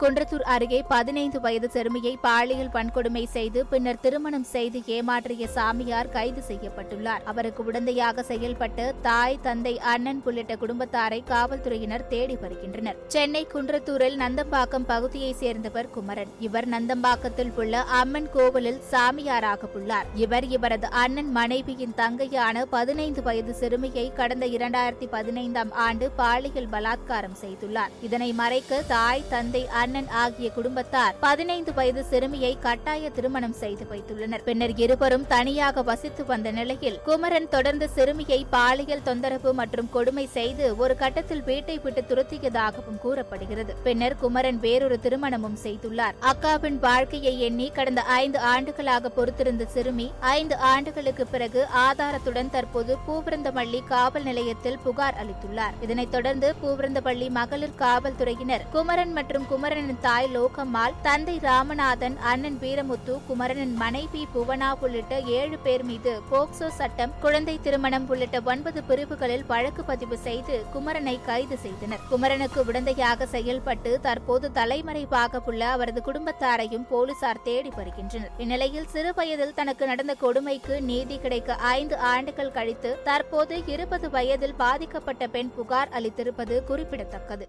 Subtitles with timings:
[0.00, 7.24] குன்றத்தூர் அருகே பதினைந்து வயது சிறுமியை பாலியல் வன்கொடுமை செய்து பின்னர் திருமணம் செய்து ஏமாற்றிய சாமியார் கைது செய்யப்பட்டுள்ளார்.
[7.24, 12.96] அவருக்கு உடந்தையாக செயல்பட்டு தாய் தந்தை அண்ணன் உள்ளிட்ட குடும்பத்தாரை காவல்துறையினர் தேடி வருகின்றனர்.
[13.06, 16.32] சென்னை குன்றத்தூரில் நந்தம்பாக்கம் பகுதியைச் சேர்ந்தவர் குமரன்.
[16.38, 20.06] இவர் நந்தம்பாக்கத்தில் உள்ள அம்மன் கோவிலில் சாமியாராக உள்ளார்.
[20.14, 27.94] இவர் இவரது அண்ணன் மனைவியின் தங்கையான பதினைந்து வயது சிறுமியை கடந்த இரண்டாயிரத்தி பதினைந்தாம் ஆண்டு பாலியல் பலாத்காரம் செய்துள்ளார்.
[28.02, 34.42] இதனை மறைக்க தாய் தந்தை அண்ணன் கண்ணன் ஆகிய குடும்பத்தார் பதினைந்து வயது சிறுமியை கட்டாய திருமணம் செய்து வைத்துள்ளனர்.
[34.48, 40.96] பின்னர் இருவரும் தனியாக வசித்து வந்த நிலையில் குமரன் தொடர்ந்து சிறுமியை பாலியல் தொந்தரவு மற்றும் கொடுமை செய்து ஒரு
[41.00, 43.74] கட்டத்தில் வீட்டை விட்டு துரத்தியதாகவும் கூறப்படுகிறது.
[43.86, 46.14] பின்னர் குமரன் வேறொரு திருமணமும் செய்துள்ளார்.
[46.32, 54.28] அக்காவின் வாழ்க்கையை எண்ணி கடந்த ஐந்து ஆண்டுகளாக பொறுத்திருந்த சிறுமி ஐந்து ஆண்டுகளுக்கு பிறகு ஆதாரத்துடன் தற்போது பூவிருந்தமல்லி காவல்
[54.30, 55.76] நிலையத்தில் புகார் அளித்துள்ளார்.
[55.82, 63.12] இதனைத் தொடர்ந்து பூவிருந்தபள்ளி மகளிர் காவல்துறையினர் குமரன் மற்றும் குமரன் குமரனின் தாய் லோகம்மாள் தந்தை ராமநாதன் அண்ணன் வீரமுத்து
[63.28, 69.84] குமரனின் மனைவி புவனா உள்ளிட்ட ஏழு பேர் மீது போக்சோ சட்டம் குழந்தை திருமணம் உள்ளிட்ட ஒன்பது பிரிவுகளில் வழக்கு
[69.90, 72.02] பதிவு செய்து குமரனை கைது செய்தனர்.
[72.10, 78.34] குமரனுக்கு உடந்தையாக செயல்பட்டு தற்போது தலைமறைவாக உள்ள அவரது குடும்பத்தாரையும் போலீசார் தேடி வருகின்றனர்.
[78.44, 85.32] இந்நிலையில் சிறு வயதில் தனக்கு நடந்த கொடுமைக்கு நீதி கிடைக்க ஐந்து ஆண்டுகள் கழித்து தற்போது இருபது வயதில் பாதிக்கப்பட்ட
[85.36, 87.48] பெண் புகார் அளித்திருப்பது குறிப்பிடத்தக்கது.